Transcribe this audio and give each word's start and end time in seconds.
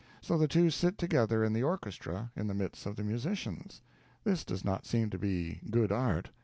So 0.19 0.35
the 0.35 0.47
two 0.47 0.71
sit 0.71 0.97
together 0.97 1.43
in 1.43 1.53
the 1.53 1.61
orchestra, 1.61 2.31
in 2.35 2.47
the 2.47 2.55
midst 2.55 2.87
of 2.87 2.95
the 2.95 3.03
musicians. 3.03 3.83
This 4.23 4.43
does 4.43 4.65
not 4.65 4.87
seem 4.87 5.11
to 5.11 5.19
be 5.19 5.61
good 5.69 5.91
art. 5.91 6.31